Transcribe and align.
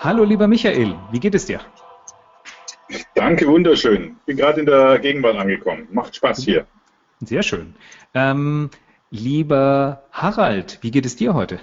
Hallo, 0.00 0.22
lieber 0.22 0.46
Michael, 0.46 0.94
wie 1.10 1.18
geht 1.18 1.34
es 1.34 1.46
dir? 1.46 1.58
Danke, 3.16 3.48
wunderschön. 3.48 4.14
Bin 4.26 4.36
gerade 4.36 4.60
in 4.60 4.66
der 4.66 5.00
Gegenwart 5.00 5.36
angekommen. 5.36 5.88
Macht 5.90 6.14
Spaß 6.14 6.44
hier. 6.44 6.66
Sehr 7.20 7.42
schön. 7.42 7.74
Ähm, 8.14 8.70
lieber 9.10 10.04
Harald, 10.12 10.78
wie 10.82 10.92
geht 10.92 11.04
es 11.04 11.16
dir 11.16 11.34
heute? 11.34 11.58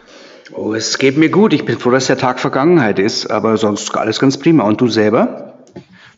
Oh, 0.52 0.74
es 0.74 0.98
geht 0.98 1.16
mir 1.16 1.30
gut. 1.30 1.54
Ich 1.54 1.64
bin 1.64 1.80
froh, 1.80 1.92
dass 1.92 2.08
der 2.08 2.18
Tag 2.18 2.42
Vergangenheit 2.42 3.00
ist, 3.00 3.28
aber 3.28 3.56
sonst 3.56 3.96
alles 3.96 4.20
ganz 4.20 4.38
prima. 4.38 4.66
Und 4.66 4.82
du 4.82 4.90
selber? 4.90 5.45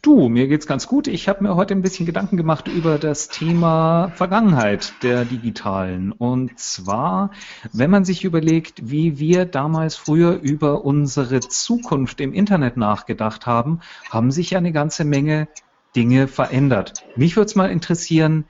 Du, 0.07 0.29
mir 0.29 0.47
geht's 0.47 0.67
ganz 0.67 0.87
gut. 0.87 1.09
Ich 1.09 1.27
habe 1.27 1.43
mir 1.43 1.57
heute 1.57 1.73
ein 1.73 1.81
bisschen 1.81 2.05
Gedanken 2.05 2.37
gemacht 2.37 2.69
über 2.69 2.97
das 2.97 3.27
Thema 3.27 4.09
Vergangenheit 4.15 4.93
der 5.03 5.25
digitalen. 5.25 6.13
Und 6.13 6.57
zwar, 6.57 7.31
wenn 7.73 7.91
man 7.91 8.05
sich 8.05 8.23
überlegt, 8.23 8.89
wie 8.89 9.19
wir 9.19 9.43
damals 9.43 9.97
früher 9.97 10.39
über 10.39 10.85
unsere 10.85 11.41
Zukunft 11.41 12.21
im 12.21 12.31
Internet 12.31 12.77
nachgedacht 12.77 13.45
haben, 13.45 13.81
haben 14.09 14.31
sich 14.31 14.51
ja 14.51 14.59
eine 14.59 14.71
ganze 14.71 15.03
Menge 15.03 15.49
Dinge 15.93 16.29
verändert. 16.29 17.03
Mich 17.17 17.35
würde 17.35 17.47
es 17.47 17.55
mal 17.55 17.69
interessieren, 17.69 18.45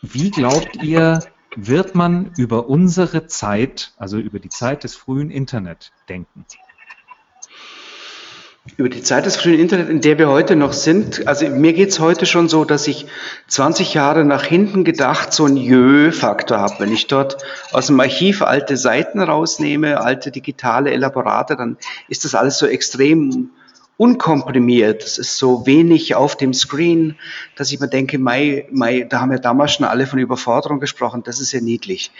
wie 0.00 0.30
glaubt 0.30 0.80
ihr, 0.80 1.24
wird 1.56 1.96
man 1.96 2.30
über 2.36 2.68
unsere 2.68 3.26
Zeit, 3.26 3.94
also 3.96 4.16
über 4.16 4.38
die 4.38 4.48
Zeit 4.48 4.84
des 4.84 4.94
frühen 4.94 5.32
Internet 5.32 5.90
denken? 6.08 6.44
Über 8.76 8.88
die 8.88 9.02
Zeit 9.02 9.26
des 9.26 9.36
frühen 9.36 9.58
Internet, 9.58 9.88
in 9.88 10.00
der 10.00 10.18
wir 10.18 10.28
heute 10.28 10.56
noch 10.56 10.72
sind, 10.72 11.26
also 11.26 11.48
mir 11.48 11.72
geht's 11.72 12.00
heute 12.00 12.26
schon 12.26 12.48
so, 12.48 12.64
dass 12.64 12.86
ich 12.86 13.06
20 13.48 13.94
Jahre 13.94 14.24
nach 14.24 14.44
hinten 14.44 14.84
gedacht 14.84 15.32
so 15.32 15.44
einen 15.44 15.56
Jö-Faktor 15.56 16.58
habe. 16.58 16.74
Wenn 16.78 16.92
ich 16.92 17.06
dort 17.06 17.38
aus 17.72 17.86
dem 17.86 17.98
Archiv 18.00 18.42
alte 18.42 18.76
Seiten 18.76 19.20
rausnehme, 19.20 20.00
alte 20.00 20.30
digitale 20.30 20.90
Elaborate, 20.90 21.56
dann 21.56 21.76
ist 22.08 22.24
das 22.24 22.34
alles 22.34 22.58
so 22.58 22.66
extrem 22.66 23.50
unkomprimiert. 23.96 25.02
Es 25.02 25.18
ist 25.18 25.38
so 25.38 25.66
wenig 25.66 26.14
auf 26.14 26.36
dem 26.36 26.54
Screen, 26.54 27.16
dass 27.56 27.72
ich 27.72 27.80
mir 27.80 27.88
denke, 27.88 28.18
Mai, 28.18 28.66
Mai, 28.70 29.06
da 29.08 29.20
haben 29.20 29.30
wir 29.30 29.40
damals 29.40 29.72
schon 29.74 29.86
alle 29.86 30.06
von 30.06 30.18
Überforderung 30.18 30.78
gesprochen. 30.78 31.22
Das 31.24 31.40
ist 31.40 31.52
ja 31.52 31.60
niedlich. 31.60 32.12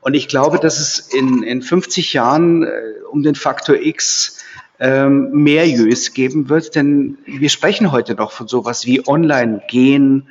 Und 0.00 0.14
ich 0.14 0.28
glaube, 0.28 0.58
dass 0.58 0.80
es 0.80 0.98
in, 0.98 1.42
in 1.42 1.62
50 1.62 2.12
Jahren 2.12 2.64
äh, 2.64 2.70
um 3.10 3.22
den 3.22 3.34
Faktor 3.34 3.76
X 3.76 4.38
ähm, 4.80 5.30
mehr 5.32 5.68
Jös 5.68 6.14
geben 6.14 6.48
wird, 6.48 6.74
denn 6.74 7.18
wir 7.26 7.50
sprechen 7.50 7.92
heute 7.92 8.14
noch 8.14 8.32
von 8.32 8.48
sowas 8.48 8.86
wie 8.86 9.06
online 9.06 9.62
gehen 9.68 10.28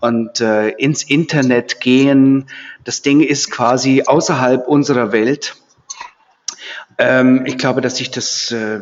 und 0.00 0.40
äh, 0.40 0.68
ins 0.70 1.02
Internet 1.02 1.80
gehen. 1.80 2.46
Das 2.84 3.02
Ding 3.02 3.20
ist 3.20 3.50
quasi 3.50 4.04
außerhalb 4.06 4.68
unserer 4.68 5.10
Welt. 5.10 5.56
Ähm, 6.96 7.44
ich 7.44 7.58
glaube, 7.58 7.80
dass 7.80 7.96
sich 7.96 8.10
das 8.10 8.52
äh, 8.52 8.78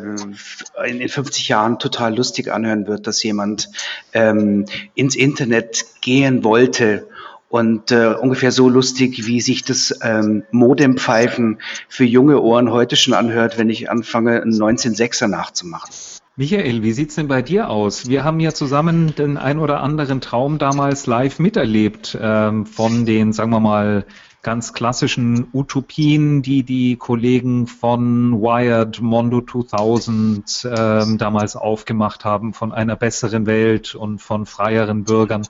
in, 0.85 1.01
in 1.01 1.09
50 1.09 1.47
Jahren 1.47 1.79
total 1.79 2.15
lustig 2.15 2.51
anhören 2.51 2.87
wird, 2.87 3.07
dass 3.07 3.21
jemand 3.23 3.69
ähm, 4.13 4.65
ins 4.93 5.15
Internet 5.15 5.85
gehen 6.01 6.43
wollte 6.43 7.07
und 7.49 7.91
äh, 7.91 8.13
ungefähr 8.13 8.51
so 8.51 8.69
lustig, 8.69 9.25
wie 9.25 9.41
sich 9.41 9.63
das 9.63 9.97
ähm, 10.01 10.43
Modempfeifen 10.51 11.59
für 11.87 12.03
junge 12.03 12.41
Ohren 12.41 12.71
heute 12.71 12.95
schon 12.95 13.13
anhört, 13.13 13.57
wenn 13.57 13.69
ich 13.69 13.89
anfange, 13.89 14.41
einen 14.41 14.53
19.6er 14.53 15.27
nachzumachen. 15.27 15.89
Michael, 16.35 16.83
wie 16.83 16.91
sieht's 16.91 17.15
denn 17.15 17.27
bei 17.27 17.41
dir 17.41 17.69
aus? 17.69 18.09
Wir 18.09 18.23
haben 18.23 18.39
ja 18.39 18.53
zusammen 18.53 19.15
den 19.15 19.37
ein 19.37 19.57
oder 19.57 19.81
anderen 19.81 20.21
Traum 20.21 20.59
damals 20.59 21.07
live 21.07 21.39
miterlebt 21.39 22.15
ähm, 22.21 22.67
von 22.67 23.07
den, 23.07 23.33
sagen 23.33 23.49
wir 23.49 23.59
mal, 23.59 24.05
ganz 24.43 24.73
klassischen 24.73 25.47
Utopien, 25.51 26.43
die 26.43 26.63
die 26.63 26.95
Kollegen 26.95 27.65
von 27.65 28.39
Wired, 28.39 29.01
Mondo 29.01 29.41
2000 29.41 30.69
ähm, 30.77 31.17
damals 31.17 31.55
aufgemacht 31.55 32.23
haben, 32.23 32.53
von 32.53 32.71
einer 32.71 32.95
besseren 32.95 33.47
Welt 33.47 33.95
und 33.95 34.21
von 34.21 34.45
freieren 34.45 35.05
Bürgern. 35.05 35.41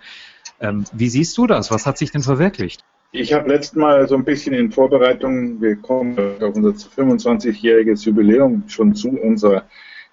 Ähm, 0.60 0.86
wie 0.94 1.10
siehst 1.10 1.38
du 1.38 1.48
das? 1.48 1.72
Was 1.72 1.86
hat 1.86 1.98
sich 1.98 2.12
denn 2.12 2.24
verwirklicht? 2.24 2.84
Ich 3.12 3.34
habe 3.34 3.50
letztes 3.50 3.76
Mal 3.76 4.08
so 4.08 4.16
ein 4.16 4.26
bisschen 4.26 4.54
in 4.54 4.72
Vorbereitung, 4.72 5.62
wir 5.62 5.78
kommen 5.78 6.18
auf 6.42 6.56
unser 6.56 6.72
25-jähriges 6.72 8.04
Jubiläum 8.06 8.64
schon 8.68 8.94
zu 8.96 9.10
unserer 9.10 9.64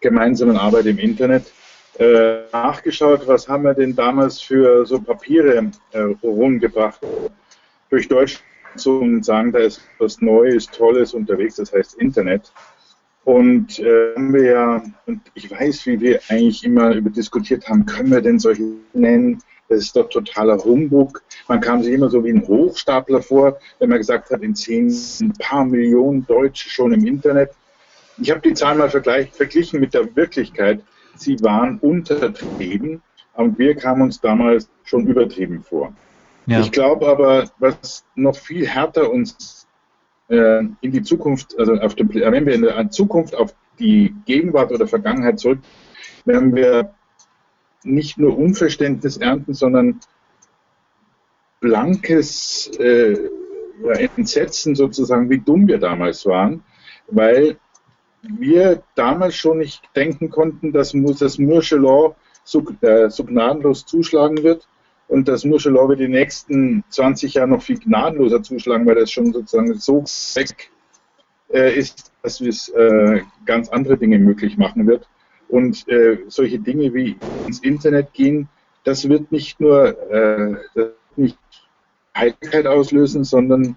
gemeinsamen 0.01 0.57
Arbeit 0.57 0.87
im 0.87 0.99
Internet, 0.99 1.51
äh, 1.99 2.43
nachgeschaut, 2.53 3.27
was 3.27 3.49
haben 3.49 3.65
wir 3.65 3.75
denn 3.75 3.95
damals 3.95 4.41
für 4.41 4.85
so 4.87 5.01
Papiere 5.01 5.71
äh, 5.93 6.01
rumgebracht 6.23 7.01
durch 7.91 8.09
Deutschland 8.09 8.45
und 8.85 9.25
sagen, 9.25 9.53
da 9.53 9.61
ist 9.61 9.81
was 9.99 10.21
Neues, 10.21 10.67
Tolles 10.67 11.15
unterwegs, 11.15 11.57
das 11.57 11.73
heißt 11.73 11.95
Internet. 11.95 12.53
Und 13.25 13.79
äh, 13.79 14.15
haben 14.15 14.35
wir 14.35 14.45
ja, 14.45 14.83
und 15.07 15.21
ich 15.35 15.51
weiß, 15.51 15.87
wie 15.87 16.01
wir 16.01 16.21
eigentlich 16.29 16.65
immer 16.65 16.95
über 16.95 17.11
diskutiert 17.11 17.69
haben, 17.69 17.87
können 17.87 18.11
wir 18.11 18.21
denn 18.21 18.39
solche 18.39 18.65
nennen? 18.93 19.41
Das 19.69 19.81
ist 19.81 19.97
doch 19.97 20.09
totaler 20.09 20.59
Humbug. 20.59 21.23
Man 21.49 21.61
kam 21.61 21.83
sich 21.83 21.93
immer 21.93 22.11
so 22.11 22.25
wie 22.25 22.31
ein 22.31 22.47
Hochstapler 22.47 23.23
vor, 23.23 23.59
wenn 23.79 23.89
man 23.89 23.99
gesagt 23.99 24.31
hat, 24.31 24.43
in 24.43 24.55
zehn 24.55 24.89
ein 25.21 25.33
paar 25.39 25.65
Millionen 25.65 26.27
Deutsche 26.27 26.69
schon 26.69 26.93
im 26.93 27.07
Internet. 27.07 27.51
Ich 28.19 28.31
habe 28.31 28.41
die 28.41 28.55
Zahlen 28.55 28.79
mal 28.79 28.91
verglichen 28.91 29.81
mit 29.81 29.95
der 29.95 30.15
Wirklichkeit. 30.15 30.83
Sie 31.17 31.41
waren 31.43 31.79
untertrieben 31.79 33.03
und 33.35 33.59
wir 33.59 33.75
kamen 33.75 34.03
uns 34.03 34.21
damals 34.21 34.69
schon 34.85 35.07
übertrieben 35.07 35.63
vor. 35.63 35.93
Ja. 36.47 36.61
Ich 36.61 36.71
glaube 36.71 37.09
aber, 37.09 37.51
was 37.59 38.05
noch 38.15 38.37
viel 38.37 38.67
härter 38.67 39.11
uns 39.11 39.67
äh, 40.29 40.59
in 40.59 40.93
die 40.93 41.03
Zukunft, 41.03 41.59
also 41.59 41.75
auf 41.75 41.95
dem, 41.95 42.13
wenn 42.13 42.47
wir 42.47 42.55
in 42.55 42.63
der 42.63 42.91
Zukunft 42.91 43.35
auf 43.35 43.55
die 43.79 44.15
Gegenwart 44.27 44.71
oder 44.73 44.87
Vergangenheit 44.87 45.41
zurück, 45.41 45.59
werden 46.25 46.55
wir 46.55 46.95
nicht 47.85 48.19
nur 48.19 48.39
Unverständnis 48.39 49.17
ernten, 49.17 49.55
sondern 49.55 50.01
blankes 51.61 52.71
äh, 52.79 53.17
Entsetzen 54.17 54.75
sozusagen, 54.75 55.31
wie 55.31 55.39
dumm 55.39 55.67
wir 55.67 55.79
damals 55.79 56.27
waren, 56.27 56.63
weil 57.09 57.59
wir 58.23 58.83
damals 58.95 59.35
schon 59.35 59.59
nicht 59.59 59.83
denken 59.95 60.31
konnten, 60.31 60.73
dass 60.73 60.95
das 61.19 61.39
Mursche 61.39 61.77
Law 61.77 62.15
so, 62.45 62.65
äh, 62.81 63.11
so 63.11 63.25
gnadenlos 63.25 63.85
zuschlagen 63.85 64.43
wird 64.43 64.67
und 65.09 65.29
das 65.29 65.45
Mursche 65.45 65.71
Law 65.71 65.89
wird 65.89 66.01
die 66.01 66.09
nächsten 66.09 66.85
20 66.89 67.35
Jahre 67.35 67.49
noch 67.49 67.63
viel 67.63 67.79
gnadenloser 67.79 68.43
zuschlagen, 68.43 68.87
weil 68.87 68.95
das 68.95 69.11
schon 69.11 69.33
sozusagen 69.33 69.75
so 69.75 70.03
weg 70.35 70.71
äh, 71.53 71.79
ist, 71.79 72.13
dass 72.23 72.41
es 72.41 72.69
äh, 72.71 73.21
ganz 73.45 73.69
andere 73.69 73.99
Dinge 73.99 74.19
möglich 74.19 74.57
machen 74.57 74.87
wird. 74.87 75.09
Und 75.49 75.87
äh, 75.89 76.19
solche 76.29 76.59
Dinge 76.59 76.93
wie 76.95 77.17
ins 77.47 77.61
Internet 77.61 78.13
gehen, 78.13 78.49
das 78.85 79.09
wird 79.09 79.33
nicht 79.33 79.61
nur 79.61 80.11
äh, 80.11 80.57
nicht 81.17 81.39
Heiterkeit 82.17 82.67
auslösen, 82.67 83.25
sondern 83.25 83.77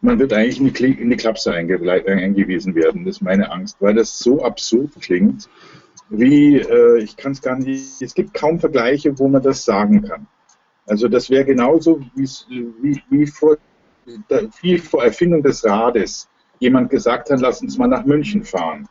man 0.00 0.18
wird 0.18 0.32
eigentlich 0.32 0.60
in 0.60 0.72
die, 0.72 1.02
in 1.02 1.10
die 1.10 1.16
Klapse 1.16 1.52
eingewiesen 1.52 2.74
werden. 2.74 3.04
Das 3.04 3.16
ist 3.16 3.22
meine 3.22 3.50
Angst, 3.50 3.76
weil 3.80 3.94
das 3.94 4.18
so 4.18 4.42
absurd 4.42 4.90
klingt, 5.00 5.48
wie, 6.10 6.58
äh, 6.58 6.98
ich 7.02 7.16
kann 7.16 7.32
es 7.32 7.40
gar 7.40 7.56
nicht, 7.56 8.02
es 8.02 8.14
gibt 8.14 8.34
kaum 8.34 8.60
Vergleiche, 8.60 9.18
wo 9.18 9.28
man 9.28 9.42
das 9.42 9.64
sagen 9.64 10.02
kann. 10.02 10.26
Also 10.86 11.08
das 11.08 11.30
wäre 11.30 11.44
genauso 11.44 12.02
wie, 12.14 13.02
wie 13.08 13.26
vor, 13.26 13.56
viel 14.52 14.78
vor 14.78 15.02
Erfindung 15.02 15.42
des 15.42 15.64
Rades 15.64 16.28
jemand 16.58 16.90
gesagt 16.90 17.30
hat, 17.30 17.40
lass 17.40 17.62
uns 17.62 17.78
mal 17.78 17.88
nach 17.88 18.04
München 18.04 18.44
fahren. 18.44 18.86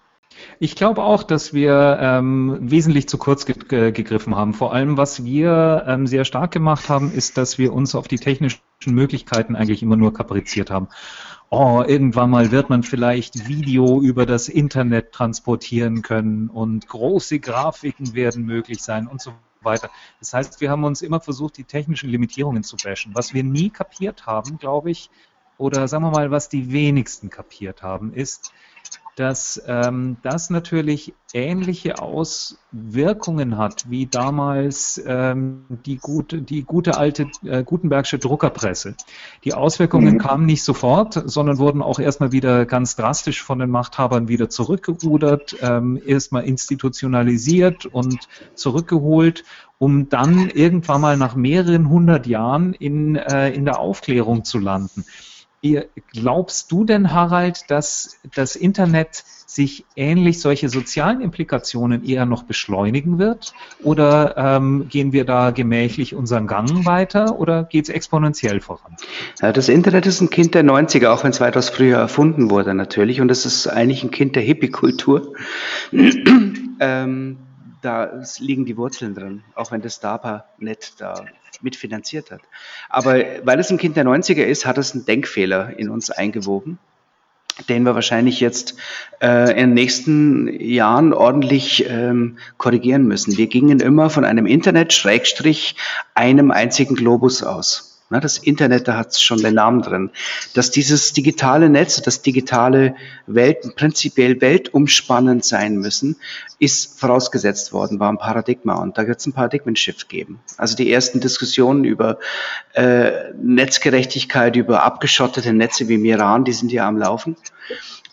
Ich 0.60 0.76
glaube 0.76 1.04
auch, 1.04 1.24
dass 1.24 1.54
wir 1.54 1.98
ähm, 2.02 2.58
wesentlich 2.62 3.08
zu 3.08 3.18
kurz 3.18 3.46
ge 3.46 3.92
gegriffen 3.92 4.36
haben. 4.36 4.54
Vor 4.54 4.74
allem, 4.74 4.98
was 4.98 5.24
wir 5.24 5.84
ähm, 5.88 6.08
sehr 6.08 6.26
stark 6.26 6.52
gemacht 6.52 6.90
haben, 6.90 7.12
ist, 7.12 7.38
dass 7.38 7.58
wir 7.58 7.74
uns 7.74 7.96
auf 7.96 8.08
die 8.08 8.18
technischen 8.18 8.62
Möglichkeiten 8.86 9.56
eigentlich 9.56 9.84
immer 9.84 9.96
nur 9.96 10.14
kapriziert 10.14 10.72
haben. 10.72 10.88
Oh, 11.50 11.84
irgendwann 11.86 12.32
mal 12.32 12.52
wird 12.52 12.70
man 12.70 12.82
vielleicht 12.82 13.48
Video 13.48 14.02
über 14.02 14.26
das 14.26 14.50
Internet 14.50 15.12
transportieren 15.12 16.02
können 16.02 16.50
und 16.50 16.88
große 16.88 17.40
Grafiken 17.40 18.16
werden 18.16 18.44
möglich 18.46 18.82
sein 18.82 19.08
und 19.08 19.22
so 19.22 19.34
weiter. 19.62 19.90
Das 20.20 20.34
heißt, 20.34 20.62
wir 20.62 20.72
haben 20.72 20.84
uns 20.84 21.02
immer 21.02 21.20
versucht, 21.20 21.58
die 21.58 21.64
technischen 21.64 22.10
Limitierungen 22.10 22.64
zu 22.64 22.76
bashen. 22.78 23.14
Was 23.14 23.34
wir 23.34 23.44
nie 23.44 23.70
kapiert 23.70 24.26
haben, 24.26 24.58
glaube 24.58 24.92
ich, 24.92 25.10
oder 25.58 25.88
sagen 25.88 26.04
wir 26.04 26.12
mal, 26.12 26.32
was 26.32 26.50
die 26.50 26.72
wenigsten 26.72 27.30
kapiert 27.30 27.84
haben, 27.84 28.14
ist, 28.14 28.52
dass 29.16 29.62
ähm, 29.68 30.18
das 30.24 30.50
natürlich 30.50 31.14
ähnliche 31.34 32.00
Auswirkungen 32.00 33.58
hat 33.58 33.90
wie 33.90 34.06
damals 34.06 35.02
ähm, 35.06 35.66
die, 35.86 35.98
gute, 35.98 36.42
die 36.42 36.64
gute 36.64 36.98
alte 36.98 37.28
äh, 37.44 37.64
Gutenbergsche 37.64 38.20
Druckerpresse. 38.20 38.96
Die 39.44 39.54
Auswirkungen 39.54 40.16
mhm. 40.16 40.20
kamen 40.20 40.46
nicht 40.46 40.64
sofort, 40.64 41.22
sondern 41.26 41.58
wurden 41.58 41.82
auch 41.82 42.00
erstmal 42.00 42.32
wieder 42.32 42.66
ganz 42.66 42.96
drastisch 42.96 43.42
von 43.44 43.60
den 43.60 43.70
Machthabern 43.70 44.28
wieder 44.28 44.50
zurückgerudert, 44.50 45.56
ähm, 45.62 46.02
erstmal 46.06 46.46
institutionalisiert 46.46 47.86
und 47.86 48.28
zurückgeholt, 48.56 49.44
um 49.78 50.10
dann 50.10 50.50
irgendwann 50.50 51.02
mal 51.02 51.18
nach 51.18 51.36
mehreren 51.36 51.90
hundert 51.90 52.28
Jahren 52.28 52.74
in, 52.74 53.16
äh, 53.16 53.50
in 53.50 53.66
der 53.66 53.80
Aufklärung 53.80 54.44
zu 54.44 54.60
landen. 54.60 55.06
Glaubst 56.12 56.72
du 56.72 56.84
denn, 56.84 57.14
Harald, 57.14 57.70
dass 57.70 58.18
das 58.36 58.56
Internet 58.56 59.24
sich 59.54 59.86
ähnlich 59.96 60.42
solche 60.42 60.68
sozialen 60.68 61.22
Implikationen 61.22 62.04
eher 62.04 62.26
noch 62.26 62.44
beschleunigen 62.44 63.20
wird? 63.20 63.54
Oder 63.84 64.36
ähm, 64.36 64.88
gehen 64.90 65.14
wir 65.14 65.26
da 65.26 65.52
gemächlich 65.52 66.16
unseren 66.16 66.48
Gang 66.48 66.86
weiter 66.86 67.40
oder 67.40 67.64
geht 67.64 67.86
es 67.86 67.90
exponentiell 67.90 68.62
voran? 68.62 68.96
Ja, 69.42 69.52
das 69.52 69.70
Internet 69.70 70.06
ist 70.06 70.22
ein 70.22 70.30
Kind 70.30 70.56
der 70.56 70.64
90er, 70.64 71.10
auch 71.10 71.24
wenn 71.24 71.32
es 71.32 71.40
weitaus 71.40 71.70
früher 71.70 71.98
erfunden 71.98 72.50
wurde 72.50 72.74
natürlich. 72.74 73.22
Und 73.22 73.30
es 73.30 73.46
ist 73.46 73.68
eigentlich 73.68 74.04
ein 74.04 74.12
Kind 74.12 74.36
der 74.36 74.44
Hippie-Kultur. 74.44 75.34
ähm, 76.80 77.38
da 77.84 78.24
liegen 78.40 78.66
die 78.66 78.78
Wurzeln 78.78 79.14
drin, 79.14 79.44
auch 79.56 79.72
wenn 79.72 79.82
das 79.82 80.00
DARPA-Net 80.00 80.94
da 80.98 81.26
mitfinanziert 81.62 82.32
hat. 82.32 82.42
Aber 82.90 83.16
weil 83.44 83.60
es 83.60 83.70
ein 83.70 83.78
Kind 83.78 83.96
der 83.96 84.06
90er 84.06 84.44
ist, 84.44 84.66
hat 84.66 84.78
es 84.78 84.94
einen 84.94 85.06
Denkfehler 85.06 85.78
in 85.78 85.90
uns 85.90 86.10
eingewoben, 86.10 86.80
den 87.70 87.84
wir 87.84 87.94
wahrscheinlich 87.94 88.40
jetzt 88.40 88.76
äh, 89.22 89.52
in 89.52 89.70
den 89.70 89.74
nächsten 89.74 90.48
Jahren 90.60 91.14
ordentlich 91.14 91.86
ähm, 91.88 92.38
korrigieren 92.58 93.06
müssen. 93.06 93.38
Wir 93.38 93.48
gingen 93.48 93.80
immer 93.80 94.10
von 94.10 94.26
einem 94.26 94.46
Internet 94.46 94.94
Schrägstrich 94.94 95.76
einem 96.16 96.52
einzigen 96.52 96.96
Globus 96.96 97.44
aus. 97.44 97.93
Na, 98.10 98.20
das 98.20 98.38
Internet, 98.38 98.88
da 98.88 98.98
hat 98.98 99.20
schon 99.20 99.42
den 99.42 99.56
Namen 99.56 99.82
drin. 99.82 100.12
Dass 100.54 100.72
dieses 100.72 101.14
digitale 101.14 101.70
Netz, 101.70 102.02
das 102.02 102.22
digitale 102.22 102.96
Welten 103.28 103.74
prinzipiell 103.76 104.40
weltumspannend 104.40 105.44
sein 105.44 105.78
müssen, 105.78 106.18
ist 106.60 107.00
vorausgesetzt 107.00 107.74
worden, 107.74 108.00
war 108.00 108.12
ein 108.12 108.18
Paradigma. 108.18 108.76
Und 108.76 108.98
da 108.98 109.08
wird 109.08 109.20
es 109.20 109.26
ein 109.26 109.34
Paradigmenshift 109.34 110.10
geben. 110.10 110.40
Also 110.58 110.76
die 110.76 110.92
ersten 110.92 111.22
Diskussionen 111.22 111.86
über 111.86 112.20
äh, 112.74 113.34
Netzgerechtigkeit, 113.42 114.56
über 114.56 114.84
abgeschottete 114.84 115.54
Netze 115.54 115.88
wie 115.88 115.96
im 115.96 116.06
Iran, 116.06 116.44
die 116.44 116.54
sind 116.54 116.72
ja 116.72 116.88
am 116.88 116.98
Laufen. 116.98 117.36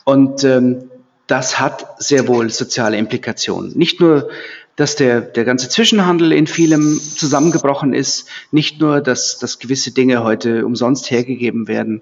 Und 0.04 0.44
ähm, 0.44 0.90
das 1.31 1.60
hat 1.60 1.86
sehr 1.98 2.26
wohl 2.26 2.50
soziale 2.50 2.96
Implikationen. 2.96 3.76
Nicht 3.78 4.00
nur 4.00 4.31
dass 4.81 4.97
der, 4.97 5.21
der 5.21 5.44
ganze 5.44 5.69
Zwischenhandel 5.69 6.32
in 6.32 6.47
vielem 6.47 6.99
zusammengebrochen 6.99 7.93
ist. 7.93 8.27
Nicht 8.50 8.81
nur, 8.81 9.03
dass, 9.03 9.38
dass 9.38 9.59
gewisse 9.59 9.93
Dinge 9.93 10.25
heute 10.25 10.65
umsonst 10.65 11.11
hergegeben 11.11 11.69
werden, 11.69 12.00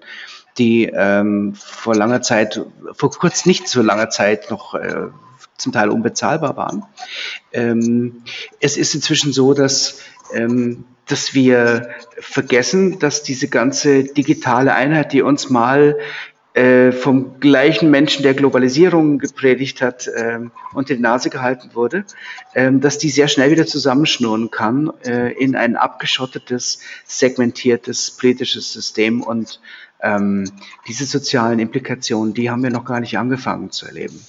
die 0.59 0.85
ähm, 0.85 1.55
vor 1.57 1.97
langer 1.97 2.23
Zeit, 2.23 2.65
vor 2.93 3.11
kurz 3.11 3.47
nicht 3.47 3.67
so 3.67 3.83
langer 3.83 4.11
Zeit 4.11 4.53
noch 4.53 4.75
äh, 4.75 5.09
zum 5.57 5.73
Teil 5.73 5.89
unbezahlbar 5.89 6.57
waren. 6.57 6.85
Ähm, 7.53 8.23
es 8.61 8.77
ist 8.77 8.95
inzwischen 8.95 9.33
so, 9.33 9.55
dass, 9.55 9.99
ähm, 10.33 10.85
dass 11.09 11.35
wir 11.35 11.89
vergessen, 12.21 13.01
dass 13.01 13.25
diese 13.25 13.49
ganze 13.49 14.05
digitale 14.05 14.73
Einheit, 14.75 15.13
die 15.13 15.23
uns 15.23 15.51
mal 15.51 15.99
äh, 16.59 16.93
vom 16.93 17.39
gleichen 17.39 17.89
Menschen, 17.89 18.25
der 18.25 18.35
Globalisierung 18.35 19.19
gepredigt 19.19 19.81
hat 19.81 20.11
ähm, 20.17 20.51
und 20.73 20.89
die 20.89 20.99
Nase 20.99 21.31
gehalten 21.31 21.71
wurde, 21.75 22.05
ähm, 22.53 22.81
dass 22.81 22.99
die 22.99 23.11
sehr 23.11 23.29
schnell 23.29 23.53
wieder 23.53 23.65
zusammenschnurren 23.65 24.51
kann 24.51 24.91
äh, 25.05 25.33
in 25.35 25.55
ein 25.55 25.77
abgeschottetes, 25.77 26.81
segmentiertes 27.05 28.11
politisches 28.11 28.73
System 28.73 29.23
und 29.23 29.61
ähm, 30.03 30.51
diese 30.89 31.05
sozialen 31.05 31.61
Implikationen, 31.61 32.35
die 32.35 32.51
haben 32.51 32.65
wir 32.65 32.71
noch 32.71 32.85
gar 32.85 32.99
nicht 32.99 33.17
angefangen 33.19 33.71
zu 33.71 33.87
erleben. 33.87 34.21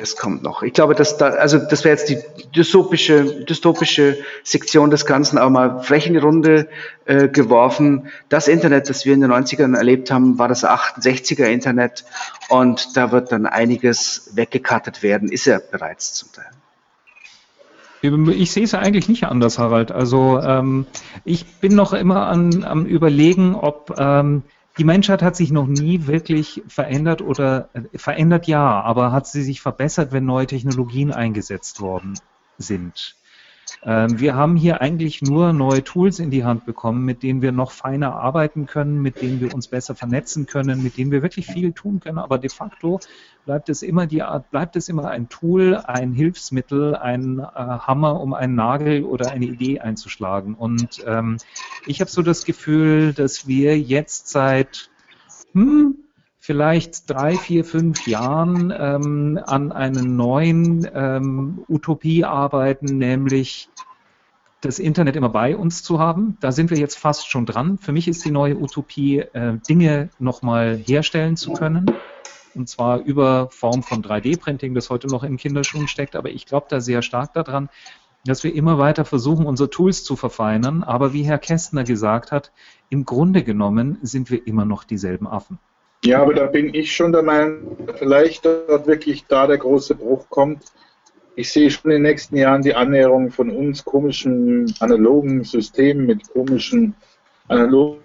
Das 0.00 0.16
kommt 0.16 0.42
noch. 0.42 0.62
Ich 0.62 0.72
glaube, 0.72 0.94
dass 0.94 1.18
da, 1.18 1.26
also 1.26 1.58
das 1.58 1.84
wäre 1.84 1.94
jetzt 1.94 2.08
die 2.08 2.16
dystopische, 2.56 3.44
dystopische 3.44 4.16
Sektion 4.44 4.90
des 4.90 5.04
Ganzen, 5.04 5.36
aber 5.36 5.50
mal 5.50 5.82
frech 5.82 6.06
in 6.06 6.14
die 6.14 6.18
Runde 6.18 6.68
äh, 7.04 7.28
geworfen. 7.28 8.08
Das 8.30 8.48
Internet, 8.48 8.88
das 8.88 9.04
wir 9.04 9.12
in 9.12 9.20
den 9.20 9.30
90ern 9.30 9.76
erlebt 9.76 10.10
haben, 10.10 10.38
war 10.38 10.48
das 10.48 10.64
68er 10.64 11.44
Internet 11.44 12.06
und 12.48 12.96
da 12.96 13.12
wird 13.12 13.30
dann 13.30 13.44
einiges 13.44 14.30
weggekattet 14.32 15.02
werden, 15.02 15.28
ist 15.30 15.44
ja 15.44 15.60
bereits 15.70 16.14
zum 16.14 16.30
Teil. 16.32 16.46
Ich 18.32 18.52
sehe 18.52 18.64
es 18.64 18.72
eigentlich 18.72 19.10
nicht 19.10 19.24
anders, 19.24 19.58
Harald. 19.58 19.92
Also 19.92 20.40
ähm, 20.40 20.86
ich 21.26 21.44
bin 21.60 21.74
noch 21.74 21.92
immer 21.92 22.28
an, 22.28 22.64
am 22.64 22.86
Überlegen, 22.86 23.54
ob 23.54 23.94
ähm, 23.98 24.44
die 24.78 24.84
Menschheit 24.84 25.22
hat 25.22 25.36
sich 25.36 25.50
noch 25.50 25.66
nie 25.66 26.06
wirklich 26.06 26.62
verändert 26.68 27.22
oder 27.22 27.68
äh, 27.72 27.98
verändert 27.98 28.46
ja, 28.46 28.80
aber 28.80 29.12
hat 29.12 29.26
sie 29.26 29.42
sich 29.42 29.60
verbessert, 29.60 30.12
wenn 30.12 30.24
neue 30.24 30.46
Technologien 30.46 31.12
eingesetzt 31.12 31.80
worden 31.80 32.18
sind. 32.58 33.16
Ähm, 33.84 34.20
wir 34.20 34.34
haben 34.34 34.56
hier 34.56 34.80
eigentlich 34.80 35.22
nur 35.22 35.52
neue 35.52 35.84
Tools 35.84 36.18
in 36.18 36.30
die 36.30 36.44
Hand 36.44 36.66
bekommen, 36.66 37.04
mit 37.04 37.22
denen 37.22 37.42
wir 37.42 37.52
noch 37.52 37.70
feiner 37.70 38.14
arbeiten 38.14 38.66
können, 38.66 39.00
mit 39.00 39.20
denen 39.20 39.40
wir 39.40 39.54
uns 39.54 39.68
besser 39.68 39.94
vernetzen 39.94 40.46
können, 40.46 40.82
mit 40.82 40.96
denen 40.96 41.10
wir 41.10 41.22
wirklich 41.22 41.46
viel 41.46 41.72
tun 41.72 42.00
können. 42.00 42.18
Aber 42.18 42.38
de 42.38 42.50
facto 42.50 43.00
bleibt 43.44 43.68
es 43.68 43.82
immer 43.82 44.06
die 44.06 44.22
Art, 44.22 44.50
bleibt 44.50 44.76
es 44.76 44.88
immer 44.88 45.10
ein 45.10 45.28
Tool, 45.28 45.76
ein 45.76 46.12
Hilfsmittel, 46.12 46.94
ein 46.96 47.38
äh, 47.38 47.44
Hammer, 47.44 48.20
um 48.20 48.34
einen 48.34 48.54
Nagel 48.54 49.04
oder 49.04 49.30
eine 49.30 49.46
Idee 49.46 49.80
einzuschlagen. 49.80 50.54
Und 50.54 51.02
ähm, 51.06 51.38
ich 51.86 52.00
habe 52.00 52.10
so 52.10 52.22
das 52.22 52.44
Gefühl, 52.44 53.12
dass 53.12 53.46
wir 53.46 53.78
jetzt 53.78 54.28
seit 54.28 54.90
hm, 55.52 55.96
vielleicht 56.40 57.08
drei, 57.08 57.36
vier, 57.36 57.64
fünf 57.64 58.06
Jahren 58.06 58.72
ähm, 58.76 59.38
an 59.46 59.70
einer 59.72 60.02
neuen 60.02 60.88
ähm, 60.92 61.64
Utopie 61.68 62.24
arbeiten, 62.24 62.86
nämlich 62.96 63.68
das 64.62 64.78
Internet 64.78 65.16
immer 65.16 65.28
bei 65.28 65.56
uns 65.56 65.82
zu 65.82 65.98
haben. 65.98 66.38
Da 66.40 66.50
sind 66.50 66.70
wir 66.70 66.78
jetzt 66.78 66.98
fast 66.98 67.28
schon 67.28 67.44
dran. 67.44 67.78
Für 67.78 67.92
mich 67.92 68.08
ist 68.08 68.24
die 68.24 68.30
neue 68.30 68.56
Utopie, 68.56 69.18
äh, 69.18 69.58
Dinge 69.68 70.08
nochmal 70.18 70.76
herstellen 70.76 71.36
zu 71.36 71.52
können. 71.52 71.86
Und 72.54 72.68
zwar 72.68 72.98
über 72.98 73.48
Form 73.50 73.82
von 73.82 74.02
3D-Printing, 74.02 74.74
das 74.74 74.90
heute 74.90 75.06
noch 75.08 75.22
in 75.22 75.36
Kinderschuhen 75.36 75.88
steckt. 75.88 76.16
Aber 76.16 76.30
ich 76.30 76.46
glaube 76.46 76.66
da 76.70 76.80
sehr 76.80 77.02
stark 77.02 77.34
daran, 77.34 77.68
dass 78.24 78.44
wir 78.44 78.54
immer 78.54 78.78
weiter 78.78 79.04
versuchen, 79.04 79.46
unsere 79.46 79.70
Tools 79.70 80.04
zu 80.04 80.16
verfeinern. 80.16 80.84
Aber 80.84 81.12
wie 81.12 81.22
Herr 81.22 81.38
Kästner 81.38 81.84
gesagt 81.84 82.32
hat, 82.32 82.50
im 82.88 83.04
Grunde 83.04 83.44
genommen 83.44 83.98
sind 84.02 84.30
wir 84.30 84.46
immer 84.46 84.64
noch 84.64 84.84
dieselben 84.84 85.26
Affen. 85.26 85.58
Ja, 86.02 86.22
aber 86.22 86.32
da 86.32 86.46
bin 86.46 86.72
ich 86.72 86.94
schon 86.94 87.12
der 87.12 87.22
Meinung, 87.22 87.76
vielleicht 87.96 88.46
dort 88.46 88.86
wirklich 88.86 89.26
da 89.26 89.46
der 89.46 89.58
große 89.58 89.94
Bruch 89.94 90.30
kommt. 90.30 90.64
Ich 91.36 91.52
sehe 91.52 91.70
schon 91.70 91.90
in 91.90 92.02
den 92.02 92.10
nächsten 92.10 92.36
Jahren 92.36 92.62
die 92.62 92.74
Annäherung 92.74 93.30
von 93.30 93.50
uns 93.50 93.84
komischen 93.84 94.74
analogen 94.80 95.44
Systemen 95.44 96.06
mit 96.06 96.26
komischen 96.32 96.94
analogen 97.48 98.00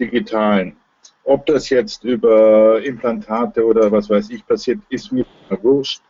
digitalen. 0.00 0.76
Ob 1.24 1.44
das 1.46 1.68
jetzt 1.68 2.04
über 2.04 2.82
Implantate 2.82 3.64
oder 3.64 3.92
was 3.92 4.08
weiß 4.08 4.30
ich 4.30 4.46
passiert, 4.46 4.80
ist 4.88 5.12
mir 5.12 5.26
wurscht. 5.62 6.00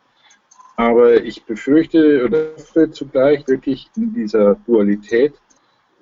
Aber 0.76 1.22
ich 1.22 1.42
befürchte 1.44 2.24
oder 2.24 2.52
hoffe 2.56 2.90
zugleich 2.90 3.46
wirklich 3.48 3.90
in 3.96 4.12
dieser 4.12 4.54
Dualität, 4.66 5.34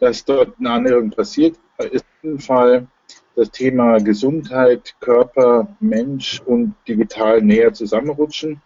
dass 0.01 0.25
dort 0.25 0.55
eine 0.59 0.71
Annäherung 0.71 1.11
passiert. 1.11 1.57
Ist 1.93 2.05
im 2.23 2.39
Fall 2.39 2.89
das 3.37 3.51
Thema 3.51 3.99
Gesundheit, 3.99 4.95
Körper, 5.01 5.69
Mensch 5.81 6.41
und 6.45 6.75
digital 6.87 7.43
näher 7.43 7.73
zusammenrutschen. 7.73 8.63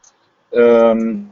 Ähm, 0.53 1.31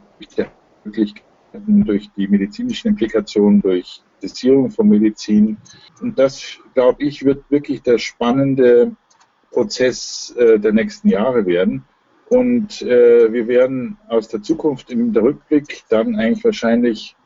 durch 1.64 2.10
die 2.16 2.28
medizinischen 2.28 2.88
Implikationen, 2.88 3.60
durch 3.60 4.02
Testierung 4.20 4.70
von 4.70 4.88
Medizin. 4.88 5.56
Und 6.00 6.18
das, 6.18 6.58
glaube 6.74 7.02
ich, 7.02 7.24
wird 7.24 7.50
wirklich 7.50 7.82
der 7.82 7.98
spannende 7.98 8.92
Prozess 9.50 10.34
äh, 10.38 10.58
der 10.58 10.72
nächsten 10.72 11.08
Jahre 11.08 11.46
werden. 11.46 11.84
Und 12.28 12.82
äh, 12.82 13.32
wir 13.32 13.46
werden 13.46 13.98
aus 14.08 14.28
der 14.28 14.42
Zukunft 14.42 14.90
im 14.90 15.14
Rückblick 15.14 15.84
dann 15.88 16.16
eigentlich 16.16 16.44
wahrscheinlich 16.44 17.16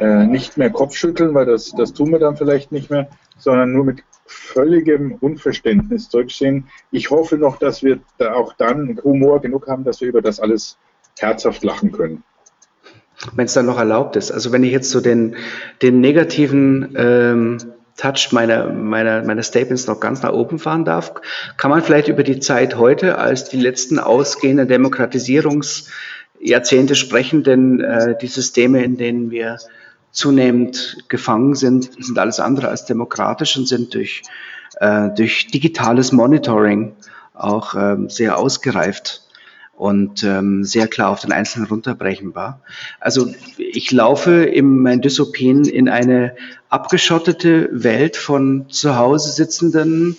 äh, 0.00 0.26
nicht 0.26 0.58
mehr 0.58 0.70
Kopfschütteln, 0.70 1.34
weil 1.34 1.46
das, 1.46 1.72
das 1.72 1.92
tun 1.94 2.10
wir 2.10 2.18
dann 2.18 2.36
vielleicht 2.36 2.72
nicht 2.72 2.90
mehr, 2.90 3.08
sondern 3.38 3.72
nur 3.72 3.84
mit 3.84 4.02
völligem 4.26 5.16
Unverständnis 5.20 6.08
zurücksehen. 6.08 6.68
Ich 6.90 7.10
hoffe 7.10 7.36
noch, 7.36 7.58
dass 7.58 7.82
wir 7.82 8.00
da 8.18 8.34
auch 8.34 8.54
dann 8.54 9.00
Humor 9.02 9.40
genug 9.40 9.68
haben, 9.68 9.84
dass 9.84 10.00
wir 10.00 10.08
über 10.08 10.22
das 10.22 10.40
alles 10.40 10.78
herzhaft 11.18 11.62
lachen 11.64 11.92
können. 11.92 12.24
Wenn 13.34 13.44
es 13.44 13.52
dann 13.52 13.66
noch 13.66 13.78
erlaubt 13.78 14.16
ist. 14.16 14.32
Also 14.32 14.52
wenn 14.52 14.64
ich 14.64 14.72
jetzt 14.72 14.90
so 14.90 15.00
den, 15.00 15.36
den 15.80 16.00
negativen 16.00 16.94
ähm, 16.96 17.58
Touch 17.96 18.32
meiner, 18.32 18.72
meiner, 18.72 19.22
meiner 19.22 19.42
Statements 19.42 19.86
noch 19.86 20.00
ganz 20.00 20.22
nach 20.22 20.32
oben 20.32 20.58
fahren 20.58 20.84
darf, 20.84 21.14
kann 21.56 21.70
man 21.70 21.82
vielleicht 21.82 22.08
über 22.08 22.24
die 22.24 22.40
Zeit 22.40 22.76
heute 22.76 23.18
als 23.18 23.50
die 23.50 23.60
letzten 23.60 23.98
ausgehenden 23.98 24.66
Demokratisierungsjahrzehnte 24.66 26.94
sprechen, 26.94 27.44
denn 27.44 27.80
äh, 27.80 28.16
die 28.18 28.28
Systeme, 28.28 28.82
in 28.82 28.96
denen 28.96 29.30
wir 29.30 29.58
zunehmend 30.12 30.98
gefangen 31.08 31.54
sind, 31.54 31.90
sind 31.98 32.18
alles 32.18 32.38
andere 32.38 32.68
als 32.68 32.84
demokratisch 32.84 33.56
und 33.56 33.66
sind 33.66 33.94
durch, 33.94 34.22
äh, 34.78 35.08
durch 35.16 35.48
digitales 35.48 36.12
Monitoring 36.12 36.94
auch 37.34 37.74
ähm, 37.74 38.08
sehr 38.08 38.38
ausgereift 38.38 39.22
und 39.74 40.22
ähm, 40.22 40.64
sehr 40.64 40.86
klar 40.86 41.10
auf 41.10 41.20
den 41.20 41.32
Einzelnen 41.32 41.66
runterbrechenbar. 41.66 42.60
Also 43.00 43.34
ich 43.56 43.90
laufe 43.90 44.44
in 44.44 44.82
meinen 44.82 45.00
Dystopien 45.00 45.64
in 45.64 45.88
eine 45.88 46.36
abgeschottete 46.68 47.68
Welt 47.72 48.16
von 48.16 48.66
zu 48.68 48.96
Hause 48.96 49.32
sitzenden 49.32 50.16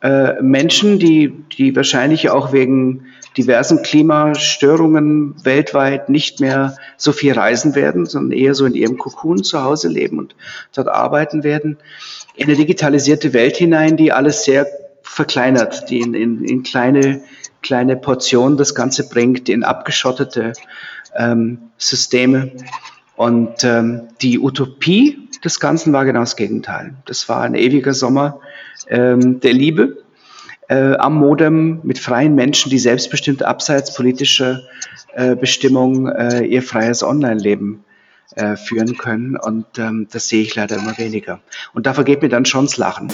äh, 0.00 0.40
Menschen, 0.40 0.98
die, 0.98 1.34
die 1.58 1.74
wahrscheinlich 1.74 2.30
auch 2.30 2.52
wegen 2.52 3.07
diversen 3.38 3.82
Klimastörungen 3.82 5.36
weltweit 5.44 6.08
nicht 6.08 6.40
mehr 6.40 6.76
so 6.96 7.12
viel 7.12 7.32
reisen 7.32 7.76
werden, 7.76 8.04
sondern 8.04 8.36
eher 8.36 8.54
so 8.54 8.66
in 8.66 8.74
ihrem 8.74 8.98
Kokon 8.98 9.44
zu 9.44 9.62
Hause 9.62 9.88
leben 9.88 10.18
und 10.18 10.34
dort 10.74 10.88
arbeiten 10.88 11.44
werden, 11.44 11.78
in 12.34 12.48
eine 12.48 12.56
digitalisierte 12.56 13.32
Welt 13.32 13.56
hinein, 13.56 13.96
die 13.96 14.12
alles 14.12 14.44
sehr 14.44 14.66
verkleinert, 15.02 15.88
die 15.88 16.00
in, 16.00 16.14
in, 16.14 16.44
in 16.44 16.62
kleine, 16.64 17.22
kleine 17.62 17.96
Portionen 17.96 18.58
das 18.58 18.74
Ganze 18.74 19.08
bringt, 19.08 19.48
in 19.48 19.62
abgeschottete 19.62 20.52
ähm, 21.16 21.70
Systeme. 21.78 22.52
Und 23.16 23.64
ähm, 23.64 24.08
die 24.20 24.38
Utopie 24.38 25.28
des 25.44 25.60
Ganzen 25.60 25.92
war 25.92 26.04
genau 26.04 26.20
das 26.20 26.36
Gegenteil. 26.36 26.94
Das 27.06 27.28
war 27.28 27.42
ein 27.42 27.54
ewiger 27.54 27.94
Sommer 27.94 28.40
ähm, 28.88 29.40
der 29.40 29.52
Liebe 29.52 29.98
äh, 30.68 30.94
am 30.96 31.14
Modem 31.16 31.80
mit 31.82 31.98
freien 31.98 32.34
Menschen, 32.34 32.70
die 32.70 32.78
selbstbestimmt 32.78 33.42
abseits 33.42 33.94
politischer 33.94 34.62
äh, 35.14 35.34
Bestimmung 35.34 36.08
äh, 36.08 36.44
ihr 36.44 36.62
freies 36.62 37.02
Online-Leben 37.02 37.84
äh, 38.36 38.56
führen 38.56 38.96
können. 38.96 39.36
Und 39.36 39.66
ähm, 39.78 40.06
das 40.10 40.28
sehe 40.28 40.42
ich 40.42 40.54
leider 40.54 40.76
immer 40.76 40.96
weniger. 40.98 41.40
Und 41.72 41.86
da 41.86 41.94
vergeht 41.94 42.22
mir 42.22 42.28
dann 42.28 42.44
schon 42.44 42.66
das 42.66 42.76
Lachen. 42.76 43.08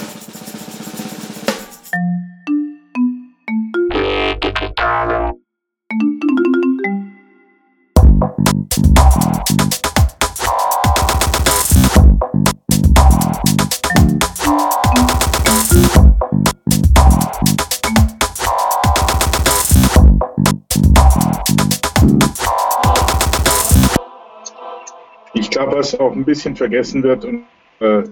Was 25.93 25.99
auch 25.99 26.13
ein 26.13 26.25
bisschen 26.25 26.55
vergessen 26.55 27.03
wird 27.03 27.25
und 27.25 27.45
äh, 27.79 28.03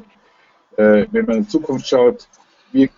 äh, 0.78 1.08
wenn 1.12 1.26
man 1.26 1.38
in 1.38 1.50
Zukunft 1.50 1.88
schaut, 1.88 2.28
wie 2.72 2.90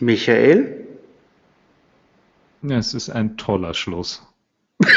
Michael? 0.00 0.86
Ja, 2.62 2.78
es 2.78 2.94
ist 2.94 3.10
ein 3.10 3.36
toller 3.36 3.74
Schluss. 3.74 4.26
und 4.80 4.88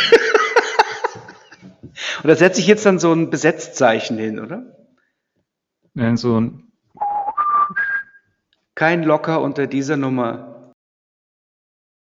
da 2.23 2.35
setze 2.35 2.59
ich 2.59 2.67
jetzt 2.67 2.85
dann 2.85 2.99
so 2.99 3.11
ein 3.13 3.29
Besetzzeichen 3.29 4.17
hin, 4.17 4.39
oder? 4.39 4.75
Ja, 5.93 6.15
so 6.17 6.39
ein 6.39 6.71
Kein 8.73 9.03
Locker 9.03 9.41
unter 9.41 9.67
dieser 9.67 9.97
Nummer. 9.97 10.54